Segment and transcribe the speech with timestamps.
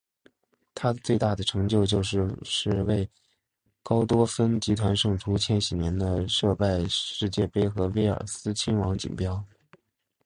[0.73, 2.23] 它最大的成就就是
[2.87, 3.07] 为
[3.83, 9.45] 高多芬集团胜出千禧年的杜拜世界杯和威尔斯亲王锦标。